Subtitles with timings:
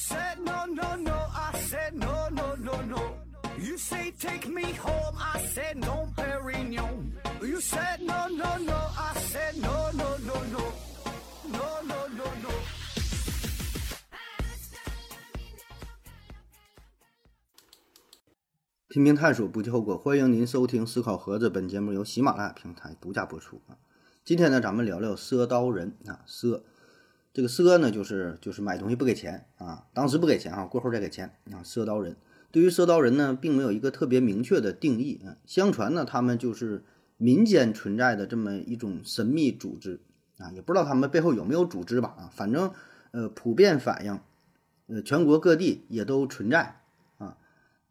[0.00, 1.12] said no, no, no.
[1.12, 3.00] I said no, no, no, no.
[3.58, 5.14] You say take me home.
[5.18, 7.12] I said no, Perignon.
[7.42, 8.78] You said no, no, no.
[8.96, 10.72] I said no, no, no, no.
[11.52, 12.48] No, no, no, no.
[18.88, 19.98] 拼命探索，不计后果。
[19.98, 23.76] 欢迎您收听《思考盒子》，本节目由喜马拉雅平台独家播出啊。
[24.24, 26.62] 今天呢，咱们聊聊赊刀人啊，赊
[27.32, 32.16] 这个赊呢，就是就是买东西不给钱啊，当时不给钱啊，过后再给钱啊，赊刀人。
[32.50, 35.36] 对于赊刀人呢，并没有一个特别明确的定义啊。
[35.46, 36.82] 相传呢，他们就是
[37.16, 40.00] 民间存在的这么一种神秘组织
[40.38, 42.72] 啊，也不知道他们背后有没有组织吧啊，反正
[43.12, 44.18] 呃，普遍反映，
[44.88, 46.80] 呃，全国各地也都存在
[47.18, 47.36] 啊。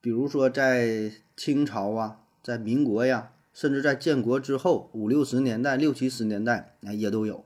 [0.01, 7.45] 比如说，在清朝啊，在民国呀，甚至在建国之后五六十年代、六七十年代啊，也都有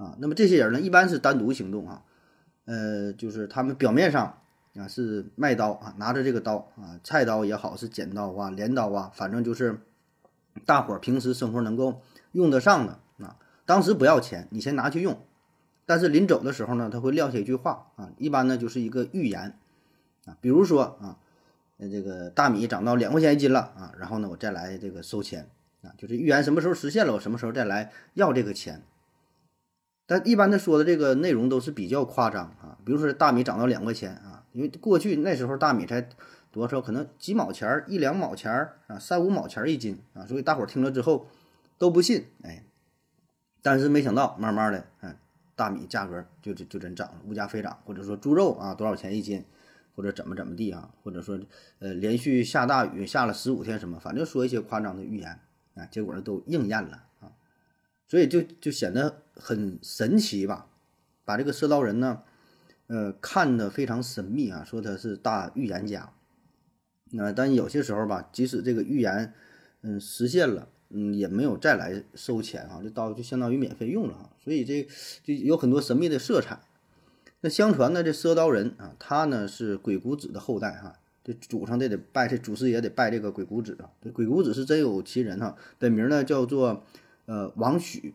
[0.00, 0.16] 啊。
[0.18, 2.02] 那么这些人呢，一般是单独行动啊，
[2.64, 4.40] 呃，就是他们表面上
[4.74, 9.80] 啊是卖刀啊，拿着这个刀啊，菜刀也好，是剪刀啊、镰刀啊，反正就是
[10.64, 12.00] 大伙儿平时生活能够
[12.32, 13.36] 用得上的啊。
[13.66, 15.20] 当时不要钱，你先拿去用，
[15.86, 19.58] 但是临走的时候呢，他会撂下一句话啊，一般呢就是一个预言
[20.24, 21.18] 啊，比如说啊。
[21.82, 25.48] 那这个大米涨到两块钱一斤了啊，然后呢，我再来这个收钱
[25.80, 28.82] 啊，就是预言什么时候实现了，我什么时候再来要这个钱。
[30.10, 36.08] 但一般他说的这个内容都是比较夸张啊，比如说大米涨到两块钱啊，因为过去那时候大米才
[36.50, 41.28] 多少，可能几毛钱儿、一两毛钱儿啊，三五毛钱一斤啊，所以大伙儿听了之后
[41.78, 42.64] 都不信，哎，
[43.62, 45.16] 但是没想到慢慢的，哎，
[45.54, 49.44] 大米价格就就真涨了，物价飞涨，或者说猪肉啊多少钱一斤。
[49.96, 51.38] 或者怎么怎么地啊，或者说，
[51.80, 55.38] 呃，连续下大雨下了十五天什么，反正说一些夸张的预言
[55.74, 57.32] 啊，结果呢都应验了啊，
[58.06, 60.66] 所以就就显得很神奇吧，
[61.24, 62.22] 把这个赊刀人呢，
[62.88, 66.12] 呃，看得非常神秘啊，说他是大预言家，
[67.12, 69.32] 那但有些时候吧，即使这个预言
[69.82, 74.86] 嗯实现了，嗯，也没有再来收钱啊，这刀就相当于免费用了啊，所以这
[75.24, 76.60] 就有很多神秘的色彩。
[77.40, 83.88] 那相传呢，这赊刀人啊，他呢是鬼谷子的后代哈，这祖上得得拜，这祖师爷得拜这个鬼谷子啊。
[84.02, 86.84] 这鬼谷子是真有其人哈，本名呢叫做
[87.24, 88.14] 呃王许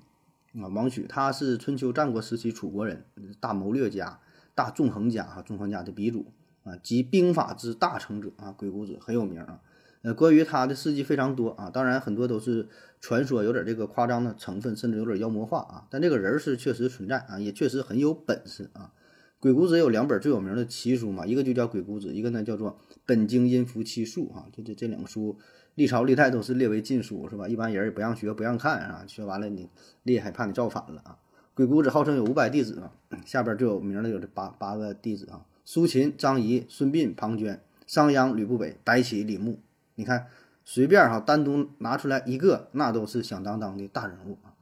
[0.61, 3.05] 啊，王许他是春秋战国时期楚国人，
[3.39, 4.19] 大谋略家、
[4.53, 6.31] 大纵横家哈，纵横家的鼻祖
[6.63, 9.61] 啊，集兵法之大成者啊，鬼谷子很有名啊。
[10.01, 12.69] 呃，关于他的事迹非常多啊，当然很多都是
[13.01, 15.87] 传说，有点这个夸张的成分，甚至有点妖魔化啊。
[15.89, 18.93] 但这个人是确实存在啊，也确实很有本事啊。
[19.39, 22.71] 鬼谷子有两本最有名的奇书嘛，一个就叫《鬼谷子》，一个呢叫做
[23.05, 24.47] 《本经阴符奇术》哈。
[24.53, 25.37] 这这这两个书，
[25.75, 27.47] 历朝历代都是列为禁书，是吧？
[27.47, 29.03] 一般人也不让学，不让看啊。
[29.07, 29.69] 学完了你
[30.03, 31.17] 厉害，怕你造反了啊。
[31.53, 32.91] 鬼谷子号称有五百弟子啊，
[33.25, 39.59] 下边最有名的有这八八个弟子啊：苏秦、张仪、孙膑、庞涓、商鞅、吕不韦、白起、李牧。
[39.95, 40.27] 你看，
[40.63, 44.55] 随便哈单独拿出来一个，那都是响当当的大人物啊。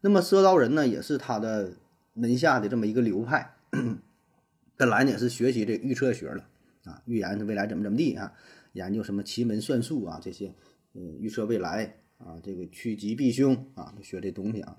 [0.00, 1.72] 那么赊刀人呢，也是他的
[2.12, 3.54] 门下的这么一个流派。
[4.76, 6.44] 本来呢也是学习这预测学的
[6.90, 8.32] 啊，预言未来怎么怎么地啊，
[8.76, 10.54] 研究什么奇门算术啊这些，
[10.92, 14.78] 呃，预测未来啊，这个趋吉避凶啊，学这东西啊。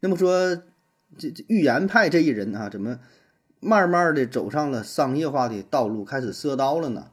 [0.00, 0.62] 那么说，
[1.18, 3.00] 这这预言派这一人啊，怎么
[3.60, 7.10] 慢慢的走上了商业化的道路，开始赊刀了呢？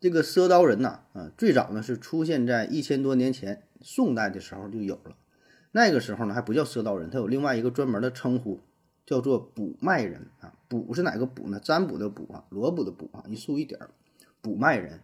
[0.00, 5.16] 这个赊刀人呐，啊，最早呢是出现在一千多年前宋代的时候就有了，
[5.72, 8.60] 那个时候呢还不叫赊刀人，他有另外一个专门的称呼。
[9.08, 11.58] 叫做卜脉人啊，卜是哪个卜呢？
[11.58, 13.88] 占卜的卜啊，萝卜的卜啊，一竖一点儿，
[14.42, 15.00] 卜脉人。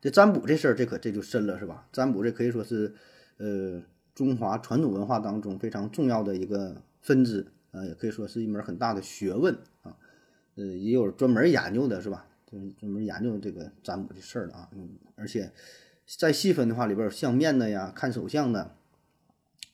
[0.00, 1.86] 这占卜这事儿，这可这就深了是吧？
[1.92, 2.94] 占卜这可以说是，
[3.38, 3.82] 呃，
[4.14, 9.96] 中华传统文化当中非常重要的一个分支啊，也可以说是一门很大的学问啊。
[10.56, 12.26] 呃，也有专门研究的是吧？
[12.46, 14.68] 就是专门研究这个占卜的事儿的啊。
[14.72, 15.52] 嗯，而且
[16.06, 18.74] 再细分的话，里边有相面的呀，看手相的，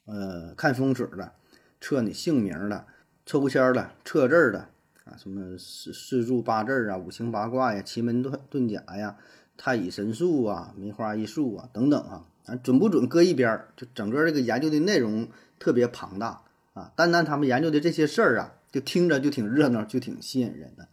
[0.07, 1.33] 呃，看风水的，
[1.81, 2.87] 测你姓名的。
[3.27, 4.69] 抽签的、测字的
[5.05, 9.17] 啊，什么四四柱八字啊、五行八卦呀、奇门遁遁甲呀、
[9.57, 13.69] 太乙神术啊、梅花易数啊等等啊，啊准不准搁一边儿？
[13.77, 15.29] 就整个这个研究的内容
[15.59, 16.43] 特别庞大
[16.73, 20.89] 啊，单单他们研究的这些事儿啊，就听着就挺热闹，就挺吸引人的。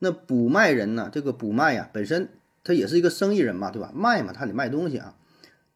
[0.00, 1.08] 那卜卖人呢？
[1.12, 2.28] 这个卜卖呀，本身
[2.64, 3.92] 他也是一个生意人嘛，对吧？
[3.94, 5.14] 卖嘛，他得卖东西啊。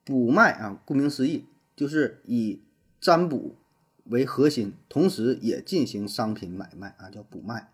[0.04, 1.44] 卜卖啊，顾名思义，
[1.74, 2.60] 就是以
[3.00, 3.56] 占卜。
[4.08, 7.72] 为核心，同时也进行商品买卖啊，叫补卖。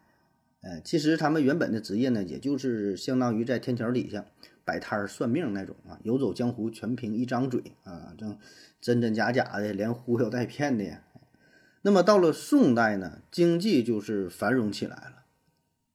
[0.62, 4.24] 呃，其实他们原本的职业呢，也就是相当于在天桥底下
[4.64, 8.38] 摆摊儿算命那种啊，游走江湖全凭一张嘴啊，真
[8.80, 10.84] 真真假假的，连忽悠带骗的。
[11.82, 15.24] 那么到了宋代呢，经济就是繁荣起来了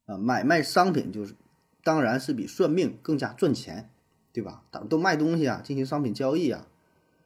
[0.06, 1.36] 啊，买卖商品就是，
[1.82, 3.90] 当然是比算命更加赚钱，
[4.34, 4.66] 对吧？
[4.70, 6.68] 都都卖东西啊，进行商品交易啊，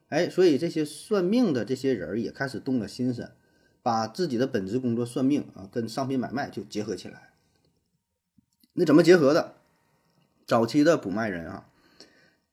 [0.09, 3.31] 哎，所以这些算命的这些人也开始动了心思，
[3.81, 7.29] 把自己的本职工作算命啊，跟商品买卖就结合起来。
[8.73, 9.56] 那怎么结合的？
[10.45, 11.65] 早期的补卖人啊，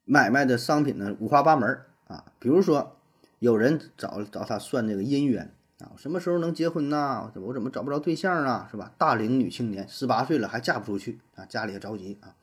[0.05, 2.97] 买卖的商品呢五花八门啊，比如说
[3.39, 5.53] 有人找找他算这个姻缘。
[5.79, 7.31] 啊，什么时候能结婚呢？
[7.35, 8.67] 我怎么找不着对象啊？
[8.69, 8.91] 是吧？
[8.97, 12.35] 大龄女青年十八岁了还嫁不出去啊，家里也着急啊。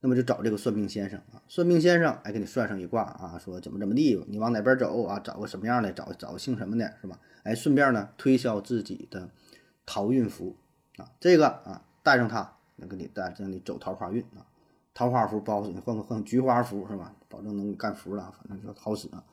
[0.00, 5.18] 那么就找这个算命先生啊，算命先生哎给你算上一卦啊，说怎么怎么地，你往哪边走啊？
[5.18, 5.90] 找个什么样的？
[5.94, 7.18] 找找个姓什么的，是吧？
[7.44, 9.30] 哎，顺便呢推销自己的
[9.86, 10.58] 桃运符
[10.98, 14.46] 啊，这个啊带上它给你带让你走桃花运啊，
[14.94, 17.14] 桃花符包你换个换个菊花符是吧？
[17.28, 19.24] 保证能干符了，反正就好使啊。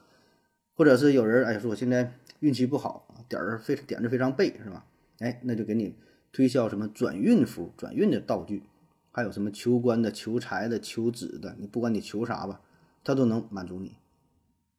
[0.75, 4.86] 或者是有人哎说我现在运气不好点儿非点子非常背是吧？
[5.19, 5.96] 哎，那就给你
[6.31, 8.63] 推销什么转运符、转运的道具，
[9.12, 12.62] 还有什么求官的、求财的、求子的，你不管你求啥吧，
[13.04, 13.98] 他都能满足你。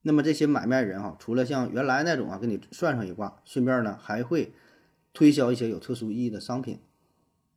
[0.03, 4.55] 那么这些买卖人哈，除了像原来那种啊给你算上一卦，顺便呢还会
[5.13, 6.81] 推销一些有特殊意义的商品。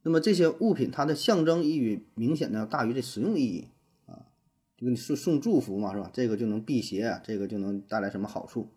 [0.04, 3.68] 那么这些物品它的象征意义明显的大于这实用意义
[4.06, 4.28] 啊，
[4.78, 4.86] 就。
[4.86, 6.10] 给你送送祝福嘛，是吧？
[6.14, 8.70] 这个就能辟邪，这个就能带来什么好处？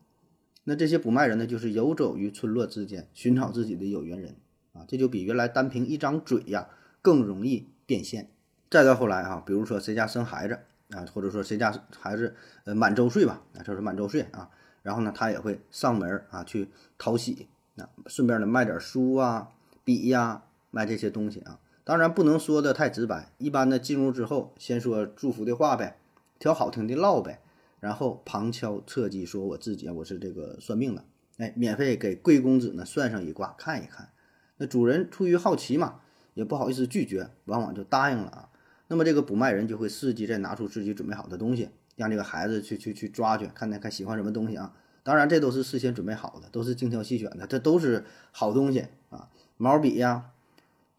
[0.64, 4.36] 那这些补卖人呢，就是游走于村落之间，寻找自己的有缘人
[4.72, 6.68] 啊，这就比原来单凭一张嘴呀
[7.02, 8.30] 更容易变现。
[8.70, 10.58] 再到后来啊，比如说谁家生孩子
[10.90, 12.34] 啊，或者说谁家孩子
[12.64, 14.50] 呃满周岁吧，啊，就是满周岁啊，
[14.82, 16.68] 然后呢，他也会上门啊去
[16.98, 19.50] 讨喜，啊，顺便呢卖点书啊、
[19.84, 20.44] 笔呀，
[20.76, 21.58] 卖这些东西啊。
[21.84, 25.96] 当然不能说的太直白，一般的进入之后，先说祝福的话呗，
[26.38, 27.40] 挑好听的唠呗，
[27.80, 31.04] 然后旁敲侧击说我自己啊，我是这个算命的，
[31.38, 34.10] 哎，免费给贵公子呢算上一卦看一看。
[34.58, 36.00] 那主人出于好奇嘛，
[36.34, 38.48] 也不好意思拒绝，往往就答应了啊。
[38.88, 44.74] 那么这个补卖人就会伺机再拿出自己准备好的东西，让这个孩子去去去抓去，看看看喜欢什么东西啊。
[45.04, 50.32] 当然这都是事先准备好的，都是精挑细选的，这都是好东西啊，毛笔呀。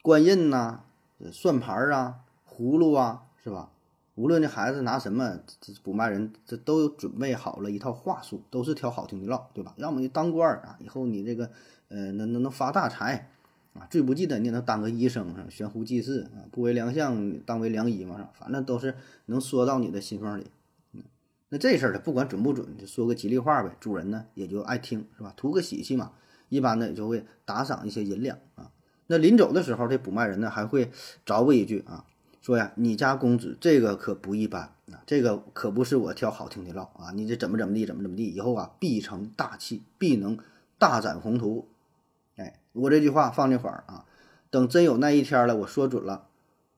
[0.07, 0.83] 官印呐，
[1.33, 2.19] 算盘儿啊，
[2.49, 3.69] 葫芦啊，是吧？
[4.15, 9.73] 无论这孩子拿什么，这补卖人这都有准备好了一套话术，都是挑好听的唠，对吧？
[9.75, 11.51] 要么你当官啊，以后你这个
[11.89, 13.29] 呃能能能发大财
[13.73, 18.95] 啊，最不济的你也能当个医生，悬壶济世啊，不为良相当为良医嘛，反正都是
[19.25, 20.49] 能说到你的心缝里。
[21.49, 25.33] 那这事儿他不管准不准，就说个吉利话呗，主人呢也就爱听，是吧？
[25.35, 26.13] 图个喜气嘛，
[26.47, 28.71] 一般呢也就会打赏一些银两啊。
[29.07, 30.91] 那临走的时候，这补卖人呢还会
[31.25, 32.05] 着补一句啊，
[32.41, 40.37] 说呀，你家公子这个可不一般啊，这个可不是我挑好听的唠啊，你这怎么怎么地，怎么怎么地，以后啊必成大器，必能
[40.77, 41.67] 大展宏图。
[42.35, 44.05] 哎，我这句话放这会儿啊，
[44.49, 46.27] 等真有那一天了，我说准了，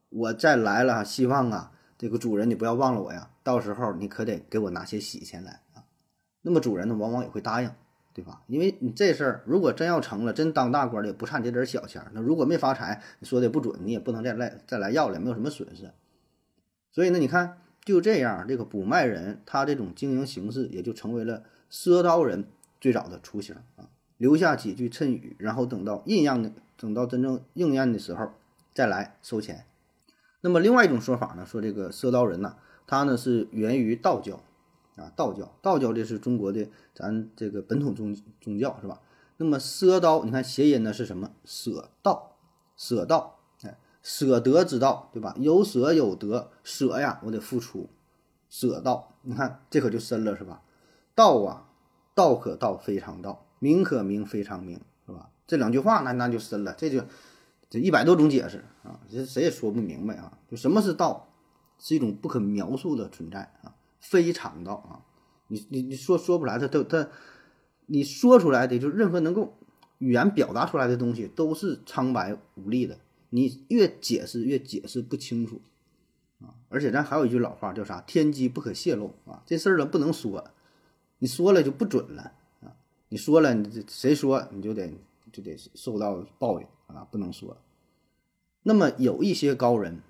[0.10, 5.84] 我再来了，希望啊这个主人你不要忘了我呀，到时候你可得给我拿些喜钱来啊。
[6.44, 7.72] 那么主人呢，往往也会答应。
[8.20, 8.42] 对吧？
[8.48, 12.12] 因为你这事儿如果真要成了，真当大官的也不差你这点小钱儿。
[12.14, 15.90] 那如果没发财，你说的不准，你也不能再来再来要了，没有什么损失。
[16.92, 22.44] 所以呢，你看就这样，这个补卖人他这种经营形式也就成为了赊刀人
[22.82, 23.88] 最早的雏形啊。
[24.18, 28.34] 留下几句谶语，然后等到应验的，等到真正应验的时候
[28.74, 29.64] 再来收钱。
[30.42, 34.42] 那么另外一种说法呢，说这个赊刀人呢，他呢是源于道教。
[35.00, 39.02] 啊，道教，道教这是中国的咱这个本土宗宗教是吧？
[39.38, 41.32] 那么赊刀，你看谐音呢是什么？
[41.46, 42.36] 舍道，
[42.76, 45.34] 舍道，哎，舍得之道，对吧？
[45.40, 47.90] 有舍有得，舍呀，我得付出，
[48.50, 50.62] 舍道，你看这可就深了是吧？
[51.16, 51.70] 道啊，
[52.14, 55.30] 道可道非常道，名可名非常名，是吧？
[55.48, 57.02] 这两句话那那就深了，这就
[57.70, 60.38] 这一百多种解释啊，这谁也说不明白啊。
[60.50, 61.28] 就什么是道？
[61.82, 63.74] 是一种不可描述的存在啊。
[64.00, 65.06] 非常道啊，
[65.48, 67.10] 你你你说说不来，他他他，
[67.86, 69.58] 你说出来的就任何能够
[69.98, 75.62] 语言表达出来的东西都是苍白无力的，你越解释越解释不清楚
[76.42, 76.56] 啊！
[76.70, 78.00] 而且咱还有一句老话叫啥？
[78.02, 79.44] 天机不可泄露啊！
[79.46, 80.52] 这事儿呢不能说，
[81.20, 82.72] 你说了就不准了啊！
[83.10, 84.90] 你说了，你这谁说你就得
[85.34, 87.06] 就得受到报应啊！
[87.12, 87.58] 不能说。
[88.64, 90.02] 那么有一些高人，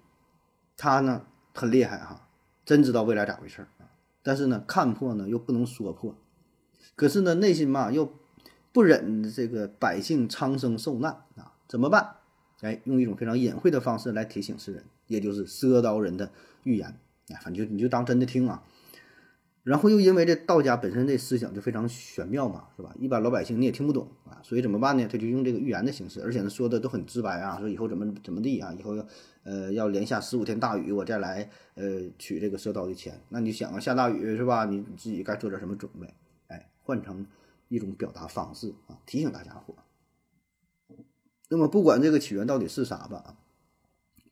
[0.78, 2.29] 他呢很厉害哈。
[2.70, 3.90] 真知道未来咋回事儿啊！
[4.22, 6.16] 但是呢，看破呢又不能说破，
[6.96, 8.14] 可是呢，内心嘛又
[8.72, 12.18] 不忍这个百姓苍生受难啊，怎么办？
[12.62, 16.96] 哎，用一种非常隐晦的方式来提醒世人，也就是赊刀人的预言。
[17.30, 18.62] 哎，反正就你就当真的听啊。
[19.70, 22.92] 然后又因为这道家本身这思想就非常玄妙嘛，是吧？
[23.00, 25.08] 一般老百姓你也听不懂啊，所以怎么办呢？
[25.08, 29.06] 他就用这个预言的形式，而且呢说的都很直白啊，说以后怎么怎么地啊，以后要
[29.44, 33.22] 呃要连下十五天大雨，我再来呃取这个赊刀的钱。
[33.30, 34.66] 那你想啊，下大雨是吧？
[34.66, 36.12] 你自己该做点什么准备？
[36.48, 37.24] 哎，换成
[37.68, 39.76] 一种表达方式啊，提醒大家伙。
[41.48, 43.38] 那么不管这个起源到底是啥吧，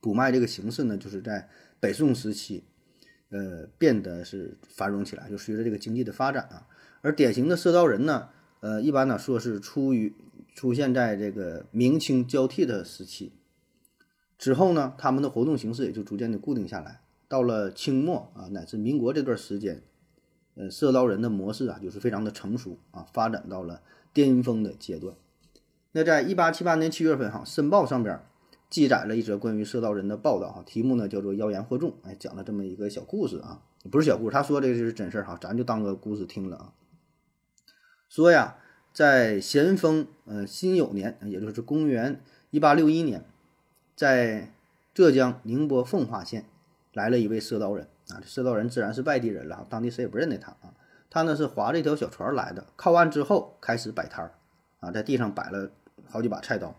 [0.00, 2.64] 补卖这个形式呢，就是在北宋时期。
[3.30, 6.66] 呃，变得是繁荣起来，就随着这个经济的发展啊。
[7.02, 8.30] 而典型的赊刀人呢，
[8.60, 10.14] 呃，一般呢说是出于
[10.54, 13.32] 出现在这个明清交替的时期
[14.38, 17.02] 之后呢，他们的活动形式也就逐渐的固定下来。
[17.28, 19.82] 到了清末啊，乃至民国这段时间，
[20.54, 23.82] 呃，赊刀人的模式啊，就是非常的成熟啊，发展到了
[24.14, 25.14] 巅峰的阶段。
[25.92, 28.18] 那在一八七八年七月份哈，《申报》上边。
[28.70, 36.72] 记载了一则关于赊刀人的报道，哈，题目呢叫做“妖言惑众”，哎，讲了这么一个小故事啊，不是小故事，他说的是真事儿哈，咱就当个故事听了啊。
[38.10, 38.58] 说呀，
[38.92, 42.20] 在咸丰呃辛酉年，也就是公元
[42.50, 43.24] 一八六一年，
[43.96, 44.52] 在
[44.92, 46.44] 浙江宁波奉化县
[46.92, 50.74] 来了一位赊刀人啊，这赊刀人自然是外地人了，当地谁也不认得他啊。
[51.08, 54.34] 他呢是划着一条小船来的，靠岸之后开始摆摊儿
[54.80, 55.70] 啊，在地上摆了
[56.06, 56.78] 好几把菜刀。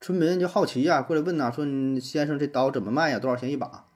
[0.00, 1.64] 村民就好奇呀，过来问呐，说
[2.00, 3.18] ：“先生，这刀怎么卖呀？
[3.18, 3.86] 多少钱一把？”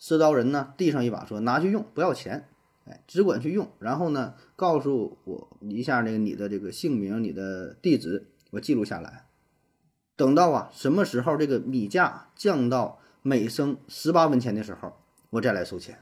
[0.00, 2.48] 赊刀人呢，递上一把，说：“拿去用，不要钱，
[2.86, 3.68] 哎，只管去用。
[3.80, 9.26] 然后呢，告诉我一下那个你的这个姓名、你的地址，我记录下来。
[10.16, 14.92] 等到啊什么时候这个米价降到每升十八文钱的时候，
[15.30, 15.98] 我再来收钱。”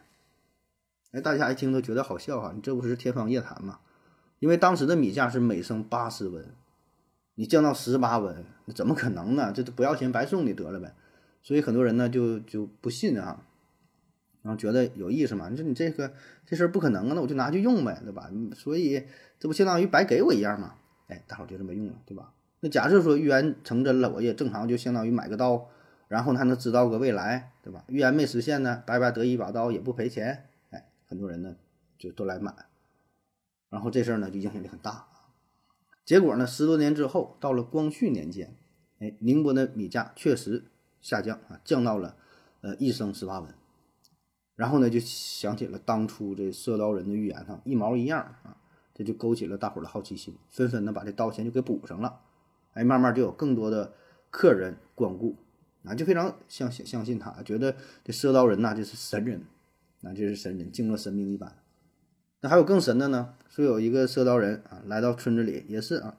[1.12, 3.81] 哎，大家一听都觉得好笑哈，你这不是天方夜谭吗？
[4.40, 6.55] 因为当时的米价是每升八十文。
[7.38, 9.52] 你降到十八文，那怎么可能呢？
[9.54, 10.92] 这都不要钱白送你得了呗。
[11.40, 13.47] 所以很多人呢就就不信啊，
[14.42, 15.49] 然后觉得有意思嘛。
[15.49, 16.12] 你说你这个
[16.45, 18.28] 这事儿不可能啊，那我就拿去用呗，对吧？
[18.57, 19.04] 所以
[19.38, 20.75] 这不相当于白给我一样嘛？
[21.07, 22.33] 哎，大伙儿就这么用了，对吧？
[22.59, 25.68] 那假设说预言成真了，我也正常就相当于买个刀，
[26.09, 27.85] 然后还能知道个未来，对吧？
[27.87, 30.49] 预言没实现呢，白白得一把刀也不赔钱。
[30.71, 31.54] 哎，很多人呢
[31.99, 32.52] 就都来买，
[33.71, 35.07] 然后这事儿呢就影响力很大。
[36.09, 36.47] 结果呢？
[36.47, 38.57] 十多年之后，到了光绪年间，
[38.99, 40.65] 哎，宁波的米价确实
[41.03, 42.17] 下降啊，降到了
[42.62, 43.55] 呃一升十八文。
[44.57, 48.57] 然后呢，就想起了当初这赊刀人的预言哈，一毛一样啊，
[48.95, 52.21] 这就勾起了大伙的好奇心，纷纷的把这刀钱就给补上了。
[52.73, 53.93] 哎，慢慢就有更多的
[54.31, 55.37] 客人光顾
[55.85, 59.45] 啊，就非常相信相信他，觉得这赊刀人呐就是神人，
[60.00, 61.55] 那就是神人，敬若神明一般。
[62.40, 63.35] 那还有更神的呢？
[63.49, 66.16] 说有一个赊刀人啊，来到村子里，也是啊，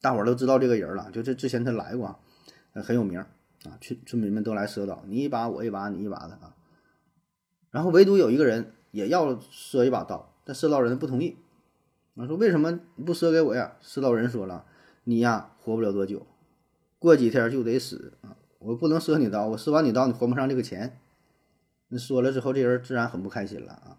[0.00, 2.18] 大伙儿都知道这个人了，就这之前他来过啊，
[2.82, 6.56] 很有名啊，村村民们都来赊刀，你一把我一把你一把的啊。
[7.70, 11.36] 然后唯独有一个人也要赊一把刀，但赊刀人不同意，
[12.16, 13.76] 啊说为什么不赊给我呀？
[13.80, 14.64] 赊刀人说了，
[15.04, 16.26] 你呀活不了多久，
[16.98, 20.98] 过几天就得死啊，我不能赊你刀，我赊完你刀你还不上这个钱。
[21.86, 23.98] 那说了之后，这人自然很不开心了啊。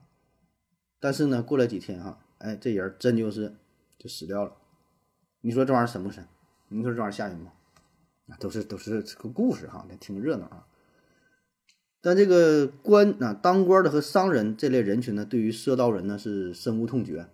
[0.99, 3.55] 但是呢，过了几天哈，哎，这人真就是
[3.97, 4.51] 就死掉了。
[5.41, 6.27] 你说这玩意儿神不神？
[6.67, 7.51] 你说这玩意儿吓人吗？
[8.27, 10.67] 啊，都是都是这个故事哈，听热闹啊。
[12.01, 17.21] 但这个官啊，当官的和商人这类人群呢，对于赊刀人呢是深恶痛绝。
[17.21, 17.29] 啊，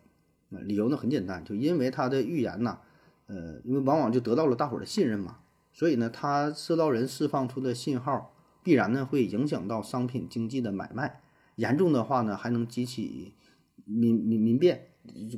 [0.62, 2.80] 理由呢很简单，就因为他的预言呐，
[3.26, 5.40] 呃，因为往往就得到了大伙儿的信任嘛，
[5.74, 11.22] 所以呢，他赊刀人释放出的信号，必然呢会影响到商品经济的买卖，
[11.56, 13.34] 严重的话呢还能激起。
[13.86, 14.88] 民民民变，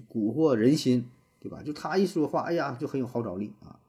[0.10, 1.08] 蛊惑人心，
[1.39, 1.62] 对吧？
[1.63, 3.80] 就他一说话，哎呀，就很有号召力啊。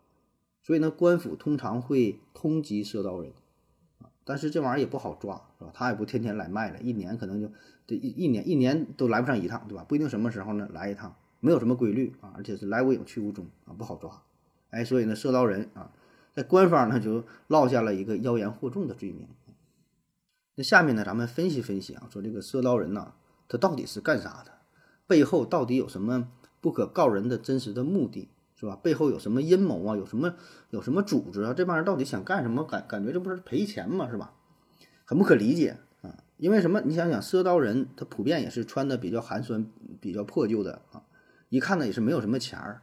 [0.62, 3.32] 所以呢，官府通常会通缉赊刀人
[4.00, 5.70] 啊，但是这玩意儿也不好抓，是吧？
[5.72, 7.50] 他也不天天来卖了，一年可能就
[7.86, 9.84] 这一一年一年都来不上一趟，对吧？
[9.88, 14.22] 不一定什么时候呢来一趟，没有什么规律啊，而且是来无影去无踪啊，不好抓。
[14.70, 15.90] 哎，所以呢，赊刀人啊，
[16.34, 19.26] 在官方呢就落下了一个妖言惑众的罪名。
[20.56, 23.14] 那下面呢，咱们分析分析啊，说这个赊刀人呐。
[23.48, 24.52] 他到底是干啥的？
[25.06, 26.28] 背后到底有什么
[26.60, 28.76] 不可告人的真实的目的，是吧？
[28.82, 29.96] 背后有什么阴谋啊？
[29.96, 30.34] 有什么
[30.70, 31.54] 有什么组织啊？
[31.54, 32.62] 这帮人到底想干什么？
[32.62, 34.08] 感感觉这不是赔钱吗？
[34.10, 34.34] 是吧？
[35.06, 36.14] 很不可理解啊！
[36.36, 36.82] 因为什么？
[36.82, 39.66] 你想想，赊刀人他普遍也是穿的比较寒酸、
[40.00, 41.02] 比较破旧的啊，
[41.48, 42.82] 一看呢也是没有什么钱儿。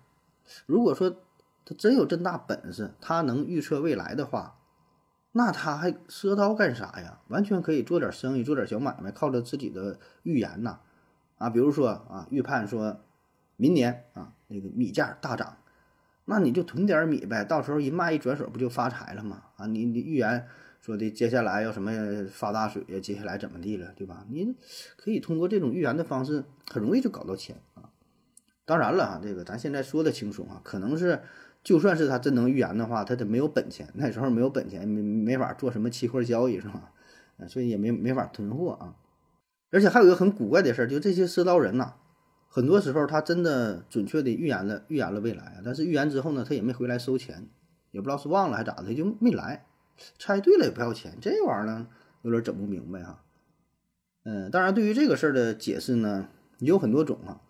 [0.66, 1.12] 如果说
[1.64, 4.58] 他真有这大本事，他能预测未来的话。
[5.38, 7.20] 那他还赊刀干啥呀？
[7.28, 10.80] 完全可以做点生意，做点小买卖，靠着自己的预言呐，
[11.38, 13.02] 啊，比如说啊，预判说，
[13.58, 15.58] 明年啊那个米价大涨，
[16.24, 19.44] 那你就囤点米呗，到时候一卖一转手不就发财了吗？
[19.58, 20.48] 啊，你你预言
[20.80, 21.92] 说的接下来要什么
[22.32, 24.26] 发大水呀，接下来怎么地了，对吧？
[24.30, 24.56] 你
[24.96, 27.92] 可以通过这种预言的方式，很容易就搞到钱啊。
[28.64, 31.22] 当然了哈，这个咱现在说的轻松啊，可能是
[31.66, 36.92] 就算是他真能预言的话，他得没有本钱，那时候没有本钱，没没法做什么期货交易是吧？
[37.50, 38.96] 所以也没没法囤货啊。
[39.72, 41.96] 而且还有一个很古怪的事儿，就这些赊刀人呐，
[42.48, 47.50] 很多时候他真的准确的预言了预言了未来啊，但是预言之后呢，他也没回来收钱，
[47.90, 49.66] 也不知道是忘了还咋的，就没来。
[50.20, 51.88] 猜对了也不要钱，这玩意儿呢
[52.22, 53.24] 有点整不明白哈。
[54.24, 56.28] 嗯，当然对于这个事儿的解释呢
[56.60, 57.42] 也有很多种啊。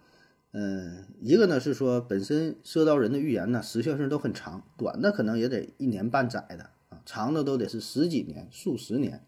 [0.58, 9.22] 嗯，一个呢是说本身赊刀人的预言呢时效性都很长，短的可能也得一年半载的啊，长的都得是十几年、数十年。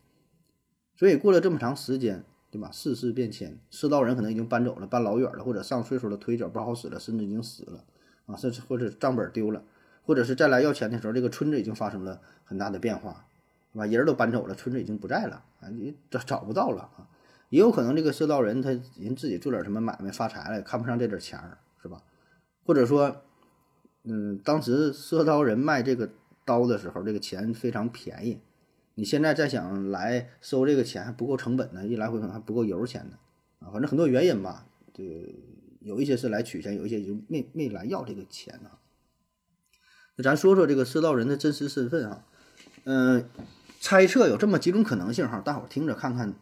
[0.95, 2.71] 所以过了这么长时间，对吧？
[2.71, 7.83] 世事变迁，赊刀人可能已经搬走了，搬老远了，或者上岁数了，腿脚不好使了，甚至已经死了
[8.27, 9.61] 啊，甚至或者账本丢了。
[10.05, 13.25] 或者是再来要钱的时候，这个村子已经发生了很大的变化，
[13.73, 13.85] 是吧？
[13.85, 17.09] 人都搬走了，村子已经不在了啊，你找找不到了啊。
[17.49, 22.01] 也有可能这个赊刀人他人自己做点什么买卖发财了，看不上这点钱儿，是吧？
[22.65, 23.23] 或者说，
[24.03, 26.09] 嗯，当时赊刀人卖这个
[26.43, 28.41] 刀的时候，这个钱非常便宜，
[28.95, 33.17] 你现在再想来收这个钱还不够成本呢，一来回可能还不够油钱呢
[33.59, 33.71] 啊。
[33.71, 35.33] 反正很多原因吧，这个
[35.79, 38.79] 有一些是来取钱，有一些就没没来要这个钱啊。
[40.17, 42.25] 那咱说说这个赊刀人的真实身份啊，
[42.85, 43.29] 嗯，
[43.79, 46.33] 猜测有这么几种可能性哈，大伙听着看看，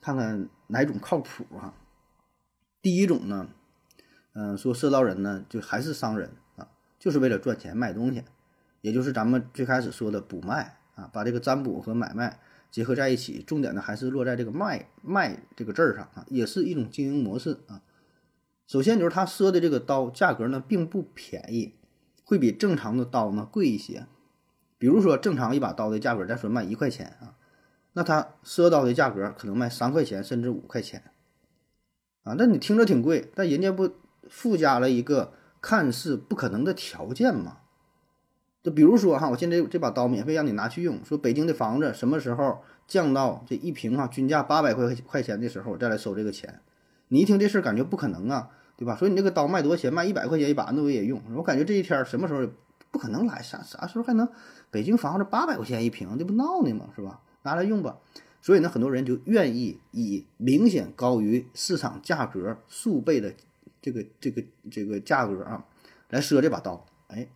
[0.00, 1.74] 看看哪种靠谱哈。
[2.82, 3.48] 第一种呢，
[4.32, 8.24] 嗯，说赊刀人呢就还是商人啊，就是为了赚钱卖东西，
[8.80, 12.40] 也就是咱们最开始说的补卖啊，把这个占卜和买卖
[12.70, 17.82] 结合在一起，重点呢还是落在这个卖卖这个字儿上啊，也是一种经营模式啊。
[18.66, 21.74] 首先就是他赊的这个刀价格呢并不便宜。
[22.22, 24.06] 会比正常的刀呢贵一些，
[24.78, 27.34] 比如说正常一把刀的价格，咱说卖一块钱啊，
[27.92, 31.02] 那他赊刀的价格可能卖三块钱甚至五块钱，
[32.22, 33.90] 啊，那你听着挺贵，但人家不
[34.28, 37.58] 附加了一个看似不可能的条件吗？
[38.62, 46.60] 就比如说哈，我现在这把刀免费让你拿去用，说北京的房子什么时候降到这一平哈均价八百块块钱的时候，我再来收这个钱，
[47.08, 48.50] 你一听这事儿感觉不可能啊。
[48.76, 48.96] 对吧？
[48.96, 49.92] 所以你这个刀卖多少钱？
[49.92, 51.20] 卖一百块钱一把，那我也用。
[51.34, 52.50] 我感觉这一天什么时候
[52.90, 53.42] 不可能来？
[53.42, 54.26] 啥啥时候还能？
[54.70, 56.86] 北京房子八百块钱一平，这不闹呢吗？
[56.96, 57.20] 是吧？
[57.42, 57.98] 拿来用吧。
[58.42, 63.34] 所以呢，很多人就愿意以明显高于市场价格数倍的
[63.82, 65.66] 这个这个这个价格啊，
[66.08, 66.86] 来赊这把刀。
[67.08, 67.28] 哎，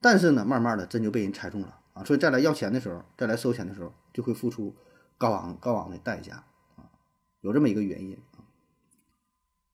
[0.00, 2.04] 但是呢，慢慢的真就被人猜中了啊。
[2.04, 4.74] 所以再来要钱的时候，再来收钱的时候，就会付出
[5.16, 6.44] 高昂高昂的代价
[6.76, 6.90] 啊。
[7.40, 8.44] 有这么一个原因啊。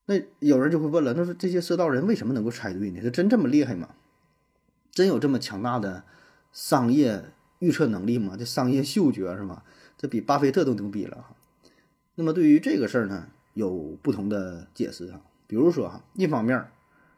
[0.05, 3.01] 那有人就会问了，那说这些赊刀人为什么能够猜对呢？
[3.03, 3.89] 他真这么厉害吗？
[4.91, 6.03] 真有这么强大的
[6.51, 8.35] 商业预测能力嘛？
[8.37, 9.63] 这商业嗅觉是吗？
[9.97, 11.35] 这比巴菲特都牛逼了哈。
[12.15, 15.21] 那么对于这个事儿呢，有不同的解释哈。
[15.47, 16.67] 比如说哈，一方面，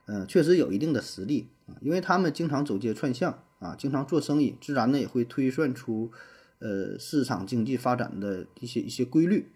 [0.06, 6.12] 嗯，确实有一定的实力啊，因为他们经常走街串巷啊，经常做生意，自然呢也会推算出
[6.60, 9.52] 呃市场经济发展的一些一些规律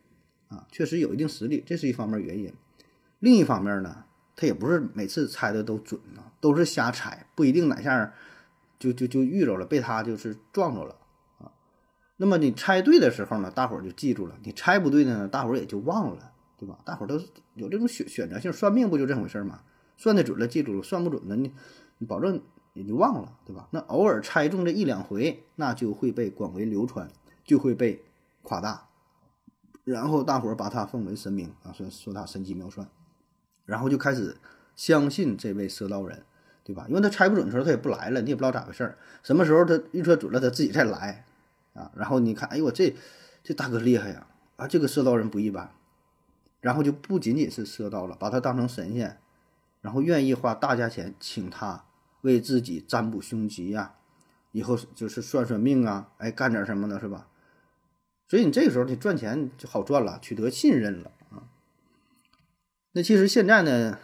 [0.47, 2.53] 啊，确实有一定实力，这是一方面原因。
[3.19, 4.03] 另一方面呢，
[4.35, 8.13] 他也不是每次猜的都准啊，都是瞎猜，不一定哪下
[8.79, 10.95] 就就就遇着了，被他就是撞着了
[11.39, 11.51] 啊。
[12.17, 16.79] 那么你猜对的时候呢，大伙儿就记住了；你猜不对的呢，大伙儿也就忘了，对吧？
[16.85, 17.19] 大伙儿都
[17.55, 19.61] 有这种选选择性，算命不就这回事吗？
[19.97, 21.53] 算的准了记住了，算不准的你
[21.97, 22.41] 你保证
[22.73, 23.67] 也就忘了，对吧？
[23.71, 27.09] 那偶尔猜中这一两回，那就会被广为流传，
[27.43, 28.03] 就会被
[28.41, 28.89] 夸大，
[29.83, 32.87] 然后大伙儿把他奉为神明啊，说说他神机妙算。
[33.65, 34.37] 然后就开始
[34.75, 36.23] 相信这位赊刀人，
[36.65, 36.85] 对吧？
[36.89, 38.97] 因为他猜不准的时候，他也不来了，你也不知道咋回事儿。
[39.21, 41.23] 什么时候他预测准了，他自己再来
[41.75, 41.91] 啊？
[41.95, 42.95] 然后你看，哎呦这
[43.43, 44.25] 这大哥厉害呀！
[44.55, 45.71] 啊，这个赊刀人不一般。
[46.61, 49.19] 然后就不仅仅是赊刀了，把他当成神仙，
[49.81, 51.85] 然后愿意花大价钱请他
[52.21, 53.93] 为自己占卜凶吉呀，
[54.51, 57.27] 以后就是算算命啊，哎，干点什么的，是吧？
[58.27, 61.45] 所以你这个时候你赚钱就好赚了，取得信任了啊。
[62.93, 63.99] 那其实现在呢，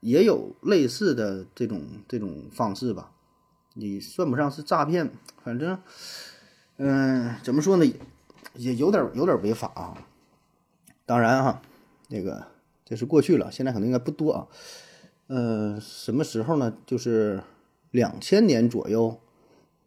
[0.00, 3.12] 也有类似的这种这种方式吧，
[3.74, 5.10] 你算不上是诈骗，
[5.44, 5.78] 反正，
[6.78, 7.86] 嗯，怎么说呢，
[8.54, 9.96] 也有点有点违法啊。
[11.06, 11.62] 当然哈，
[12.08, 12.46] 那个
[12.84, 14.46] 这是过去了，现在可能应该不多啊。
[15.28, 16.74] 呃，什么时候呢？
[16.84, 17.42] 就是
[17.90, 19.20] 两千年左右，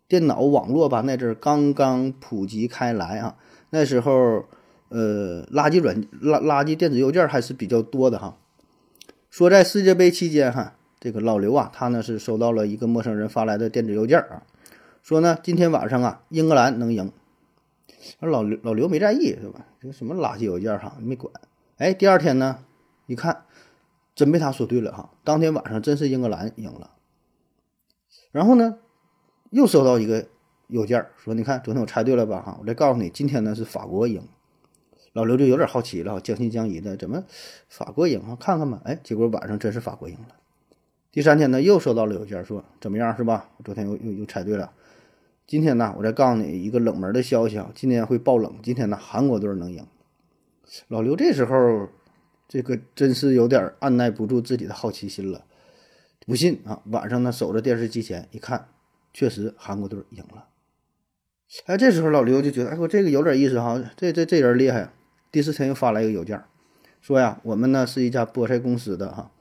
[0.07, 3.37] 电脑网络吧那阵儿刚刚普及开来啊，
[3.71, 4.45] 那时候。
[4.89, 8.37] 呃，垃圾软垃垃圾电子邮件还是比较多的哈。
[9.33, 14.43] 说在世界杯期间哈，这个老刘啊，他呢是收到了一个陌生人发来的电子邮件啊，
[15.01, 17.11] 说呢今天晚上啊英格兰能赢。
[18.19, 19.65] 老刘老刘没在意，是吧？
[19.81, 21.33] 这个什么垃圾邮件哈，没管。
[21.77, 22.59] 哎，第二天呢，
[23.07, 23.45] 一看，
[24.13, 25.09] 真被他说对了哈。
[25.23, 26.91] 当天晚上真是英格兰赢了。
[28.31, 28.77] 然后呢，
[29.49, 30.27] 又收到一个
[30.67, 32.39] 邮件说：“你看，昨天我猜对了吧？
[32.39, 34.27] 哈，我再告诉你，今天呢是法国赢。”
[35.13, 37.23] 老刘就有点好奇了，将信将疑的，怎么
[37.69, 38.35] 法国赢啊？
[38.39, 38.81] 看看吧。
[38.83, 40.35] 哎，结果晚上真是法国赢了。
[41.11, 43.51] 第三天呢，又收到了邮件说：“怎么样，是吧？
[43.63, 44.73] 昨天又又又猜对了。
[45.45, 48.55] 今天呢，我再告诉你一个冷门的消息啊，今天会爆冷。
[48.63, 49.85] 今天呢，韩国队能赢。”
[50.89, 51.89] 老刘这时候
[52.47, 55.45] 这个真是有点按耐不住自己的好奇心了。
[56.25, 58.69] 不信啊，晚上呢守着电视机前一看，
[59.13, 60.47] 确实韩国队赢了。
[61.67, 64.91] 哎，这时候老刘就觉得，哎，我这个有点意思哈，这这这人厉害。
[65.33, 66.43] 第四天又发来一个邮件，
[67.01, 69.31] 说呀，我们呢是一家菠菜公司的哈，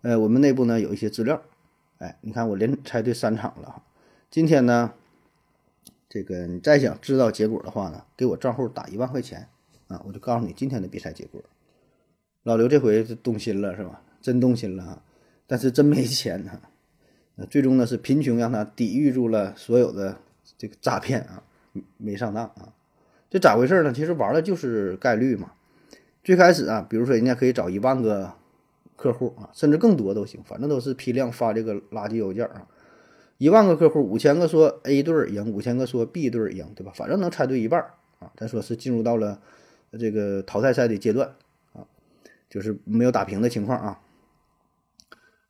[0.00, 1.42] 呃，我们内部呢有一些资料，
[1.98, 3.84] 哎，你看我连猜对三场了哈，
[4.30, 4.94] 今天呢，
[6.08, 9.46] 这个你再想知道结果的话呢，给我账户打一万块钱
[9.88, 11.42] 啊，我就告诉你今天的比赛结果。
[12.44, 14.00] 老刘这回是动心了是吧？
[14.22, 15.02] 真动心了哈，
[15.46, 16.58] 但是真没钱哈，
[17.50, 20.16] 最终呢是贫穷让他抵御住了所有的
[20.56, 21.42] 这个诈骗啊，
[21.98, 22.72] 没上当啊。
[23.34, 23.92] 这咋回事呢？
[23.92, 25.50] 其实玩的就是概率嘛。
[26.22, 28.32] 最开始啊，比如说人家可以找一万个
[28.94, 32.68] 客户啊，甚至更多都行，反正都是批量发这个垃圾邮件啊。
[33.38, 36.92] 一万个客户，五千个说 A 队赢，五千个说 B 队赢，对吧？
[36.94, 37.84] 反正能猜对一半
[38.20, 38.30] 啊。
[38.36, 39.40] 再说是进入到了
[39.98, 41.34] 这个淘汰赛的阶段
[41.72, 41.82] 啊，
[42.48, 44.00] 就是没有打平的情况啊。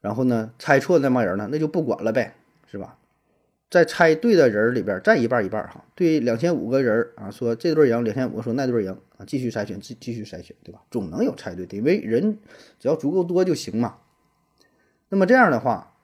[0.00, 2.34] 然后呢，猜错那帮人呢，那就不管了呗，
[2.66, 2.96] 是吧？
[3.70, 10.80] 在猜对的人里边占一半一半哈，对两千五个人啊，说这对赢，两千五说那对赢啊，继续筛选，继继续筛选，对吧？
[10.90, 12.38] 总能有猜对的，因为人
[12.78, 13.96] 只要足够多就行嘛。
[15.08, 15.96] 那么这样的话，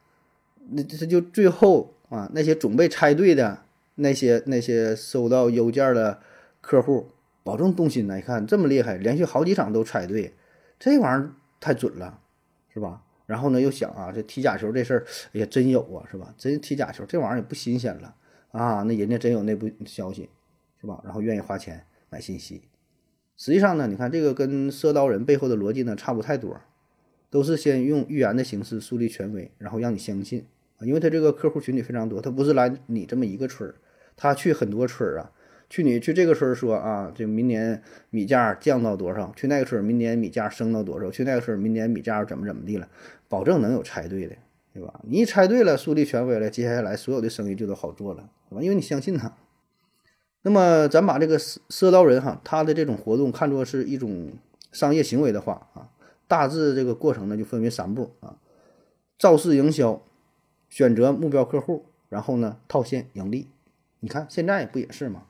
[0.71, 3.59] 那这就最后啊，那些准备猜对的
[3.95, 6.21] 那些那些收到邮件的
[6.61, 7.11] 客户，
[7.45, 8.17] 保证动心了。
[8.17, 10.35] 你看这么厉害，连续好几场都猜对，
[10.79, 12.19] 这玩意儿太准了，
[12.75, 13.03] 是吧？
[13.31, 16.35] 然后呢，又想啊，这踢假球这事儿，哎呀，真有啊，是吧？
[16.37, 18.13] 真踢假球这玩意儿也不新鲜了
[18.51, 20.29] 啊，那人家真有内部消息，
[20.81, 21.01] 是吧？
[21.05, 22.63] 然后愿意花钱买信息。
[23.37, 26.61] 实际上呢，你看这个跟射刀人背后的逻辑呢差不太多，
[27.31, 30.45] 都是先用预言的形式树立权威，然后让你相信
[30.79, 33.77] 啊，因为他这个客户群体非常多，他不是来你这么一个村儿，
[34.17, 35.31] 他去很多村儿啊。
[35.71, 37.81] 去你去这个村说啊，这明年
[38.11, 39.33] 米价降到多少？
[39.37, 41.11] 去那个村明年米价升到多少？
[41.11, 42.89] 去那个村明年米价怎么怎么地了？
[43.29, 44.37] 保证能有猜对的，
[44.75, 45.01] 对吧？
[45.05, 48.63] 你一猜对了，树立权威了，接下来所有的生意就都好做了，对吧？
[48.63, 49.33] 因为你相信他。
[50.43, 54.33] 那么咱把这个赊赊刀人哈，他的这种活动看作是一种
[54.73, 55.89] 商业行为的话啊，
[56.27, 58.37] 大致这个过程呢就分为三步啊：
[59.17, 60.03] 造势营销，
[60.69, 63.47] 选择目标客户，然后呢套现盈利。
[64.01, 65.27] 你看现在不也是吗？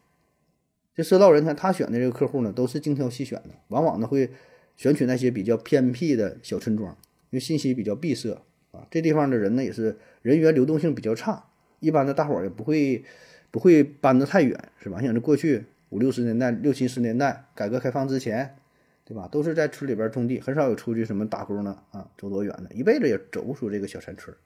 [0.94, 4.30] 这社道人才，他选的这个客户呢，都是精挑细选的，往往呢会
[4.76, 6.90] 选取那些比较偏僻的小村庄，
[7.30, 8.32] 因为信息比较闭塞
[8.72, 8.86] 啊。
[8.90, 11.44] 这地方的人呢，也是人员流动性比较差，
[11.78, 13.04] 一般的大伙儿也不会
[13.50, 14.98] 不会搬得太远，是吧？
[15.00, 18.56] 你想这过去五六十年代、六七十年代，改革开放之前，
[19.04, 19.28] 对吧？
[19.28, 24.36] 都是在村里边种地，很少有出去什么打工的啊，走多远的，一辈子也走不出这个小山村。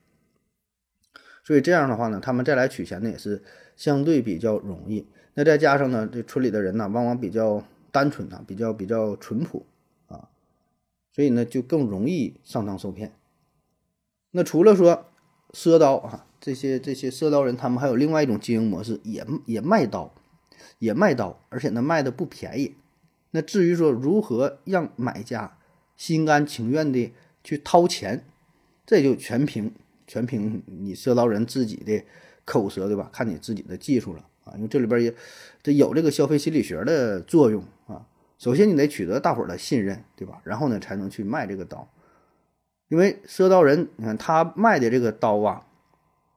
[1.43, 3.43] 所以这样的话呢，他们再来取钱呢，也是
[3.77, 5.07] 相对比较容易。
[5.35, 9.67] 那再加上呢，这村里的人呢，往往比较单纯啊，比较比较淳朴
[10.07, 10.29] 啊，
[11.13, 13.13] 所以呢，就更容易上当受骗。
[14.31, 15.07] 那除了说
[15.53, 20.15] 赊刀啊，这些这些赊刀人，他们还有另外一种经营模式，也也卖刀，
[20.79, 22.75] 也卖刀，而且呢，卖的不便宜。
[23.33, 25.59] 那至于说如何让买家
[25.97, 28.25] 心甘情愿的去掏钱，
[28.87, 29.75] 这就全凭
[30.07, 32.05] 全凭你赊刀人自己的
[32.45, 33.11] 口舌，对吧？
[33.13, 34.25] 看你自己的技术了。
[34.45, 35.15] 啊，因为这里边也
[35.63, 38.07] 这有这个消费心理学的作用啊。
[38.39, 40.41] 首先你得取得大伙儿的信任，对吧？
[40.45, 41.89] 然后呢，才能去卖这个刀。
[42.89, 45.67] 因为赊刀人，你看他卖的这个刀啊，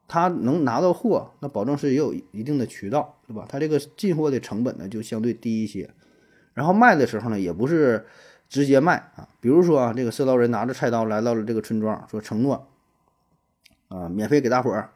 [0.07, 3.45] 他能拿到货，那保证是也有一定的渠道，对吧？
[3.49, 5.89] 他这个进货的成本呢就相对低一些。
[6.53, 8.05] 然后卖的时候呢，也不是
[8.47, 9.27] 直接卖啊。
[9.41, 12.69] 比如说啊，这个赊刀人拿着菜刀来到了这个村庄，说承诺
[13.89, 14.91] 啊，免费给大伙儿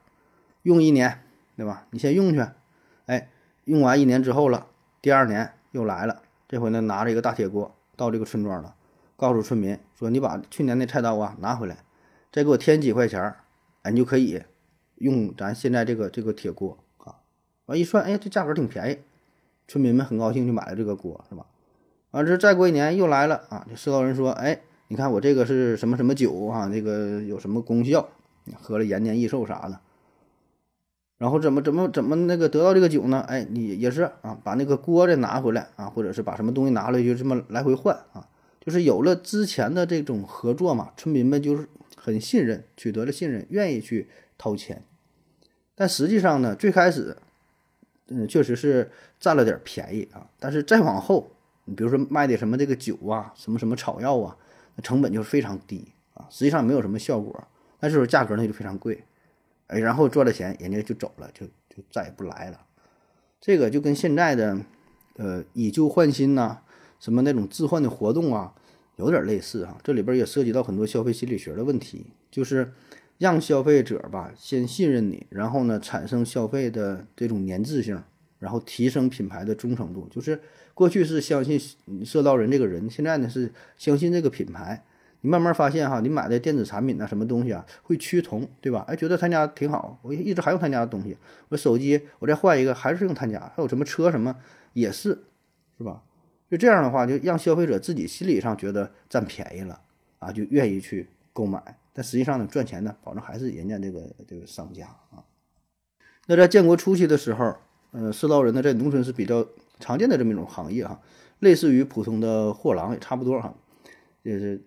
[0.63, 1.21] 用一年，
[1.57, 1.85] 对吧？
[1.91, 2.45] 你先用去。
[3.05, 3.29] 哎，
[3.65, 4.67] 用完一年之后了，
[5.01, 8.75] 第二年又来了，这回呢拿着一个大铁锅到这个村庄了，
[9.15, 11.77] 告诉村民说：“你把去年的菜刀啊拿回来，
[12.31, 13.37] 再给我添几块钱儿，
[13.83, 14.41] 哎，你就可以
[14.95, 17.15] 用咱现在这个这个铁锅啊。”
[17.67, 18.99] 完一算，哎，这价格挺便宜，
[19.67, 21.45] 村民们很高兴就买了这个锅，是吧？
[22.11, 26.69] 完这再过一年又来了啊，这赊刀人说：“哎，你看我这个是什么什么酒啊？
[26.69, 28.09] 这个有什么功效？
[28.59, 29.79] 喝了延年益寿啥的。”
[31.21, 33.19] 然后怎么怎么怎么那个得到这个酒呢？
[33.27, 38.27] 哎，你也是啊，把那个锅再拿回来啊，或者是把什么东西拿来，就这么来回换啊。
[38.59, 44.83] 就是有了之前的这种合作嘛，村民们就是很信任，取得了信任，愿意去掏钱。
[45.75, 47.15] 但实际上呢，最开始，
[48.07, 50.25] 嗯，确实是占了点便宜啊。
[50.39, 51.29] 但是再往后，
[51.65, 54.35] 你比如说卖的什么这个酒啊，什么什么草药啊，
[54.75, 57.47] 那成本就是非常低啊，实际上没有什么效果，
[57.79, 59.03] 但是价格呢就非常贵。
[59.71, 62.59] 哎，然后赚了钱，人家就走了，就就再也不来了。
[63.39, 64.59] 这个就跟现在的，
[65.15, 66.57] 呃，以旧换新呐，
[66.99, 68.53] 什么那种置换的活动啊，
[68.97, 69.77] 有点类似哈。
[69.81, 72.73] 这里边也涉及到很多消费心理学的问题，就是
[73.17, 78.03] 让消费者吧先信任你，然后呢产生消费的这种粘滞性，
[78.39, 80.05] 然后提升品牌的忠诚度。
[80.11, 80.41] 就是
[80.73, 81.57] 过去是相信
[82.03, 84.83] 社道人这个人，现在呢是相信这个品牌。
[85.21, 88.83] 你慢慢发现哈，你买的电子产品呐，什么东西啊，会趋同，对吧？
[88.87, 91.15] 哎，觉得他家挺好，我一直还用他家的东西。
[91.49, 93.39] 我手机我再换一个，还是用他家。
[93.55, 94.35] 还有什么车什么
[94.73, 95.23] 也是，
[95.77, 96.01] 是吧？
[96.49, 99.79] 就这样的话，就让消费者自己心理上觉得占便宜了
[100.17, 101.77] 啊，就愿意去购买。
[101.93, 105.23] 但实际上呢，赚钱呢，保证还是人家这个这个商家啊。
[106.25, 107.55] 那在建国初期的时候，
[107.91, 109.45] 呃，世道人呢，在农村是比较
[109.79, 110.99] 常见的这么一种行业哈，
[111.39, 113.53] 类似于普通的货郎也差不多哈，
[114.23, 114.59] 就是。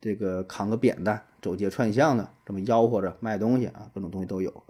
[0.00, 4.62] 这个扛个扁担走街串巷的，这么吆喝着卖东西啊，各种东西都有。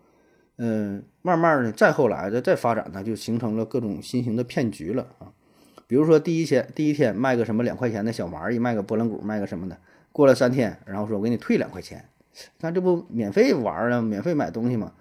[0.57, 5.33] 嗯，慢慢的再后来的再发展呢，就形成了各种新型的骗局了啊。
[5.87, 9.77] 比如说第一天第一天卖个什么两块钱的小玩意，卖个拨浪鼓，卖个什么的。
[10.13, 12.05] 过了三天，然后说我给你退两块钱，
[12.61, 14.93] 那这不免费玩啊，免费买东西嘛。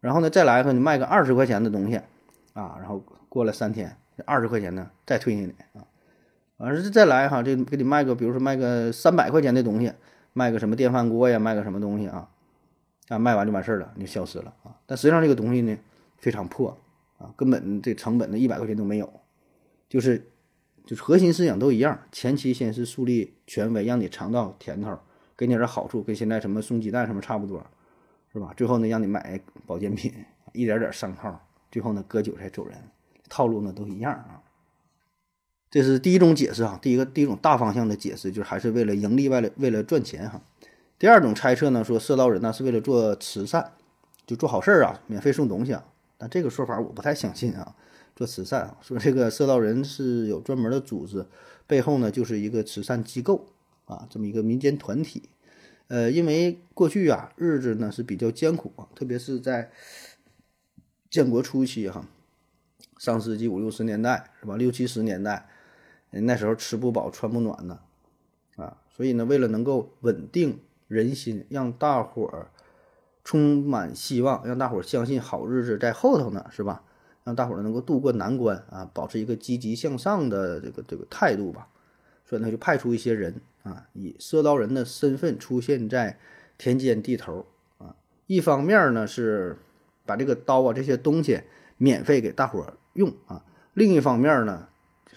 [0.00, 1.96] 然后呢，再来个你卖个二十块钱的东西
[2.52, 5.84] 啊，然后过了三天，这二十块钱呢再退给你啊。
[6.62, 9.92] 完事再来哈，这给你卖个，比如说卖个三百块钱的东西，
[10.32, 12.28] 卖个什么电饭锅呀，卖个什么东西啊，
[13.08, 14.76] 啊，卖完就完事儿了，你就消失了啊。
[14.86, 15.76] 但实际上这个东西呢
[16.18, 16.78] 非常破
[17.18, 19.12] 啊，根本这成本的一百块钱都没有，
[19.88, 20.30] 就是
[20.86, 24.96] 就是核心思想都一样，前期先是树立权威，让你尝到甜头，
[25.36, 27.60] 给你点好处，跟现在什么送鸡蛋什么差不多，
[28.32, 28.54] 是吧？
[28.56, 30.12] 最后呢让你买保健品，
[30.52, 31.40] 一点点上套，
[31.72, 32.78] 最后呢割韭菜走人，
[33.28, 34.40] 套路呢都一样啊。
[35.72, 40.42] 这是第一种解释哈，第一个第一种大方向的解释就是还是为了盈利，为了为了赚钱哈。
[40.98, 43.72] 第二种猜测呢，说色道人呢是为了做慈善，
[44.26, 45.82] 就做好事儿啊，免费送东西啊。
[46.18, 47.74] 但这个说法我不太相信啊，
[48.14, 51.24] 做慈善啊，说这个色道人是有专门的组织，
[51.66, 53.46] 背后呢就是一个慈善机构
[53.86, 55.22] 啊，这么一个民间团体。
[55.88, 59.70] 呃，因为过去啊日子呢是比较艰苦啊，特别是在
[61.08, 62.06] 建国初期哈，
[62.98, 65.48] 上世纪五六十年代是吧，六七十年代。
[66.20, 67.80] 那时候吃不饱穿不暖呢，
[68.56, 72.50] 啊，所以呢，为了能够稳定人心，让大伙儿
[73.24, 76.82] 充满希望，让大伙儿相信好日子在后头呢，是吧？
[77.24, 81.68] 让大伙儿能够渡过难关啊，保持一个积极向上的这个这个态度吧。
[82.26, 86.18] 所以呢，就派出一些人啊，以赊刀人的身份出现在
[86.58, 87.46] 田间地头
[87.78, 87.96] 啊。
[88.26, 89.56] 一方面呢是
[90.04, 91.40] 把这个刀啊这些东西
[91.78, 94.68] 免费给大伙儿用啊，另一方面呢。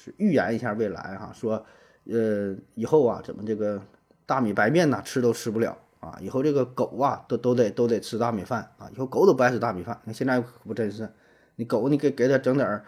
[0.06, 1.66] 是预言一下未来哈，说，
[2.06, 3.82] 呃，以后啊，怎么这个
[4.28, 6.16] 大米白面呐，吃都吃不了啊？
[6.22, 8.88] 以后这个狗啊，都都得都得吃大米饭啊？
[8.94, 10.00] 以后狗都不爱吃大米饭。
[10.04, 11.10] 那现在可不真是，
[11.56, 12.86] 你狗你给给它整点儿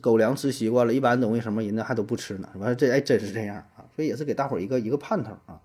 [0.00, 2.76] 狗粮吃习惯了，一般东西什么人家还都不吃呢，完了？
[2.76, 5.60] 这哎真是这样啊，所以也是给大伙儿一个一个盼头啊。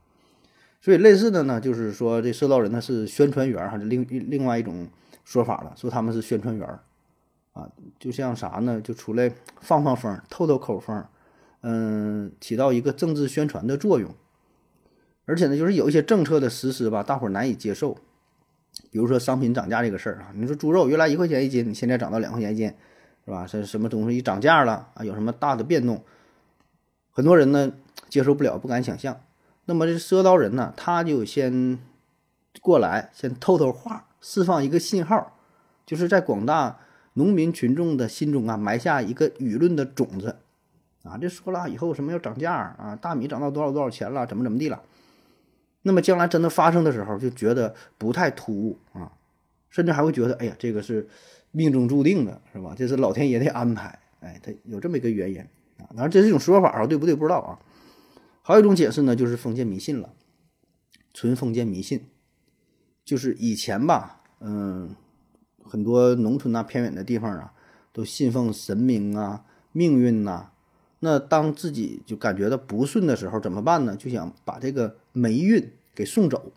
[0.82, 4.88] 所以类似的呢，就是说这社道人呢是宣传员哈，另另外一种
[5.24, 6.80] 说法了，说他们是宣传员。
[7.56, 8.82] 啊，就像啥呢？
[8.82, 11.06] 就出来放放风，透透口风，
[11.62, 14.14] 嗯，起到一个政治宣传的作用。
[15.26, 17.98] 而且呢，就是有一些政策的实施吧，大伙难以接受。
[18.92, 22.68] 比如说商品涨价这个事儿啊，你说猪肉原来一块钱一斤，你现在涨到两块钱一斤，
[23.24, 23.48] 是吧？
[23.50, 25.06] 这什么东西一涨价了啊？
[25.06, 26.04] 有什么大的变动？
[27.12, 27.72] 很多人呢
[28.10, 29.22] 接受不了，不敢想象。
[29.64, 31.80] 那么这赊刀人呢，他就先
[32.60, 35.38] 过来，先透透话，释放一个信号，
[35.86, 36.82] 就是在广大。
[37.16, 40.36] 农民群众的心中啊，埋下一个舆论的种子，
[41.04, 44.84] 啊，这说了以后什么要涨价啊，大米涨到多少多少钱了，怎么怎么地了，
[45.84, 49.14] 那么将来真的发生的时候，就觉得不太突兀啊，
[49.70, 51.08] 甚至还会觉得，哎呀，这个是
[51.52, 52.76] 命中注定的，是吧？
[52.78, 55.88] 这是老天爷的安排，哎，他有这么一个原因啊。
[55.92, 57.16] 当然，这是一种说法啊，对不对？
[57.16, 57.58] 不知道啊。
[58.42, 60.12] 还有一种解释呢，就是封建迷信了，
[61.14, 62.08] 纯封建迷信，
[63.06, 64.94] 就是以前吧，嗯。
[65.68, 67.54] 很多农村呐、偏远的地方啊，
[67.92, 70.52] 都信奉神明啊、命运呐。
[71.00, 73.96] 那当自己就感觉到不顺的时候，怎么办呢？
[73.96, 76.52] 就想把这个霉运给送走。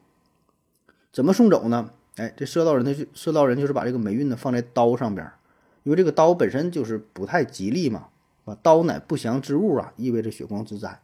[1.13, 1.91] 怎么送走呢？
[2.17, 5.31] 哎，这赊刀人呢，就赊刀人就是把这个霉运呢放在刀上边，
[5.83, 8.09] 因为这个刀本身就是不太吉利嘛，
[8.45, 11.01] 把，刀乃不祥之物啊，意味着血光之灾。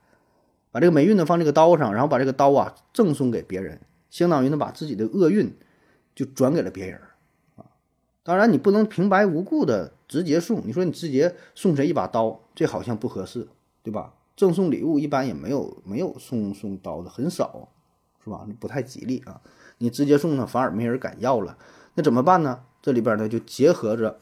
[0.73, 5.55] 把这个霉运呢放这个刀上，然后把这个刀啊赠送给别人，相当于呢把自己的厄运
[6.15, 7.01] 就转给了别人。
[8.25, 13.47] 当然，你不能平白无故的直接送，你说你直接送谁一把刀，这好像不合适，
[13.83, 14.15] 对吧？
[14.35, 17.69] 赠送礼物一般也没有没有送送刀的，很少，
[18.25, 18.47] 是吧？
[18.59, 19.41] 不太吉利啊。
[19.79, 21.59] 你直接送他，反而没人敢要了，
[21.95, 22.63] 那怎么办呢？
[22.81, 24.19] 这里边呢就结合着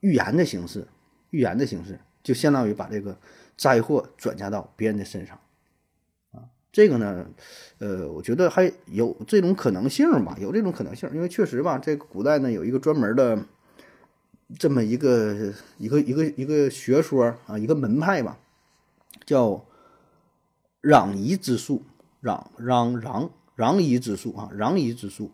[0.00, 0.86] 预言的形式，
[1.30, 3.16] 预言的形式就相当于把这个
[3.56, 5.38] 灾祸转嫁到别人的身上。
[6.72, 7.26] 这个呢，
[7.78, 13.36] 呃，我觉得还有这种可能性吧，有这种可能性，因为确实吧，这个古代呢有一个专门的
[14.56, 18.38] 这么一个一个一个一个学说啊，一个门派吧，
[19.26, 19.64] 叫
[20.82, 21.82] 攘夷之术，
[22.22, 25.32] 攘攘攘攘夷之术啊，攘夷之术，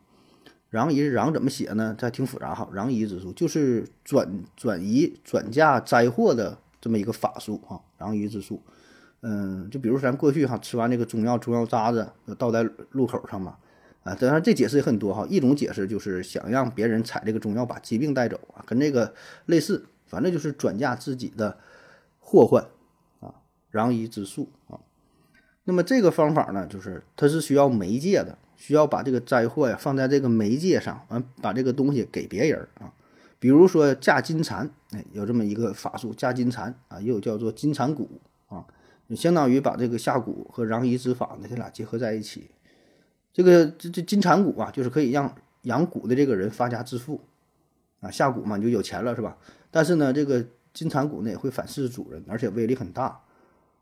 [0.73, 1.95] 攘夷攘怎么写呢？
[1.99, 8.63] 这挺复杂哈，攘夷之术就是转转移转嫁灾祸的这么一个法术啊，攘夷之术。
[9.23, 13.57] 嗯，就比如咱过去哈吃完这个中药，中药渣子倒在路口上嘛，
[14.05, 15.27] 啊，当然这解释也很多哈。
[15.29, 19.15] 一种解释就是想让别人采这个中药把疾病带走啊，跟这个
[19.47, 21.59] 类似，反正就是转嫁自己的
[22.21, 22.65] 祸患
[23.21, 23.35] 啊，
[23.73, 24.79] 攘夷之术啊。
[25.65, 32.93] 那么这个方法呢，就是它是需要媒介的，需要把这个灾祸呀放在这个媒介上，完把这个东西给别人啊。
[33.41, 38.07] 比如说嫁金蚕，哎，有这么一个法术，嫁金蚕啊，又叫做金蚕蛊
[39.09, 39.15] 啊。
[39.15, 42.51] 相当于把这个下蛊和攘夷之法呢，这俩结合在一起。
[43.33, 47.21] 这个这这金蝉蛊啊，就是可以让养蛊的这个人发家致富
[48.01, 49.37] 啊，下蛊嘛你就有钱了是吧？
[49.71, 53.21] 但是呢，这个金蝉蛊呢也会反噬主人，而且威力很大。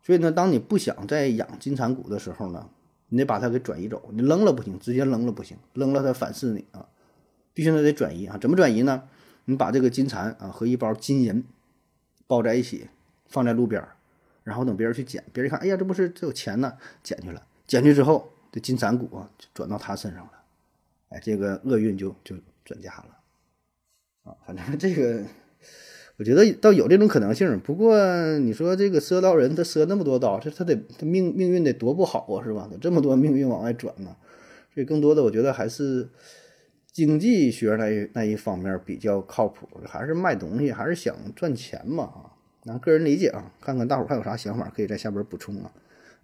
[0.01, 2.69] 所以呢，当你不想再养金蝉蛊的时候呢，
[3.09, 6.85] 你得把它给转移走，你扔了不行，直接扔了不行，扔了它反噬你啊，
[7.53, 8.37] 必须得得转移啊。
[8.37, 9.03] 怎么转移呢？
[9.45, 11.43] 你把这个金蝉啊和一包金银
[12.27, 12.89] 包在一起，
[13.27, 13.94] 放在路边儿。
[14.45, 17.41] 然后等别人去捡，别人一看，哎呀，这不是这有钱呢，捡去了。
[17.65, 20.31] 捡去之后，这金蚕蛊啊，就转到他身上了，
[21.09, 23.07] 哎，这个厄运就就转嫁了。
[24.23, 25.23] 啊，反正这个，
[26.17, 27.59] 我觉得倒有这种可能性。
[27.59, 27.97] 不过
[28.37, 32.69] 你说这个赊刀人，他赊那么多刀，这他得他命命运得多不好啊，是吧？
[32.71, 34.15] 他这么多命运往外转呢，
[34.71, 36.07] 所以更多的我觉得还是
[36.91, 42.34] 经济学那那一方面比较靠谱，还是卖东西，还是想赚钱嘛，啊。
[42.67, 45.71] 那个人理解啊，看看大伙儿还有啥想法，可以在下边补充啊。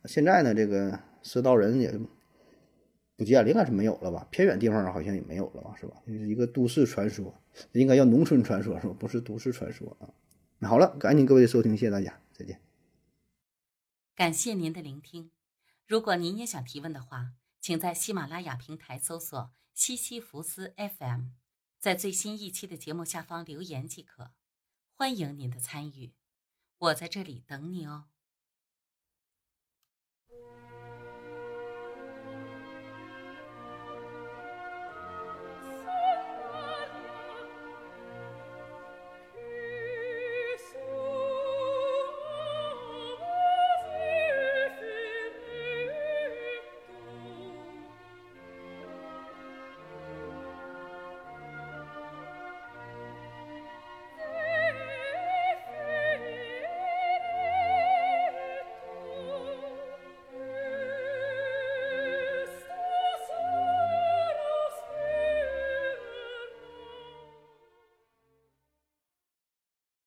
[0.05, 1.91] 现在呢，这个赊刀人也
[3.15, 4.27] 不见了，应该是没有了吧？
[4.31, 6.01] 偏远地方好像也没有了吧，是吧？
[6.07, 7.31] 这是一个都市传说，
[7.73, 8.95] 应该叫农村传说，是吧？
[8.99, 10.09] 不是都市传说啊。
[10.57, 12.59] 那好了，感谢各位的收听，谢谢大家，再见。
[14.15, 15.29] 感谢您的聆听。
[15.85, 21.25] 如果您也想提问的话，请在喜马拉雅平台搜索“西西弗斯 FM”，
[21.79, 24.31] 在最新一期的节目下方留言即可。
[24.95, 26.13] 欢迎您的参与。
[26.81, 28.05] 我在这里等你哦。